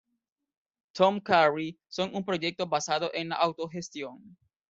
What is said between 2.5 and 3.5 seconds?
basado en la